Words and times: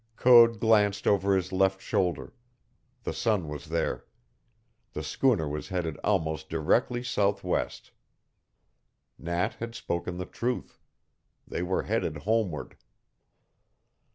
Code 0.15 0.59
glanced 0.59 1.05
over 1.05 1.35
his 1.35 1.51
left 1.51 1.79
shoulder. 1.79 2.33
The 3.03 3.13
sun 3.13 3.47
was 3.47 3.65
there. 3.65 4.05
The 4.93 5.03
schooner 5.03 5.47
was 5.47 5.67
headed 5.67 5.95
almost 6.03 6.49
directly 6.49 7.03
southwest. 7.03 7.91
Nat 9.19 9.53
had 9.59 9.75
spoken 9.75 10.17
the 10.17 10.25
truth. 10.25 10.79
They 11.47 11.61
were 11.61 11.83
headed 11.83 12.17
homeward. 12.25 12.77